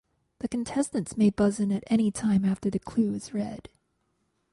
The 0.39 0.47
contestants 0.47 1.15
may 1.15 1.29
buzz 1.29 1.59
in 1.59 1.71
at 1.71 1.83
any 1.85 2.09
time 2.09 2.43
after 2.43 2.71
the 2.71 2.79
clue 2.79 3.13
is 3.13 3.35
read. 3.35 3.69